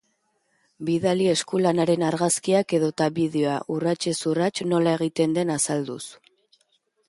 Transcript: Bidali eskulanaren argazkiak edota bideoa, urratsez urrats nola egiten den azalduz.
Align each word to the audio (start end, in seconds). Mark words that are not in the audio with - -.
Bidali 0.87 1.27
eskulanaren 1.33 2.07
argazkiak 2.07 2.75
edota 2.79 3.11
bideoa, 3.19 3.61
urratsez 3.77 4.17
urrats 4.35 4.67
nola 4.73 4.99
egiten 5.01 5.39
den 5.41 5.57
azalduz. 5.61 6.03